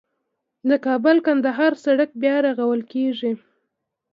[0.69, 3.31] د کابل- کندهار سړک بیا رغول کیږي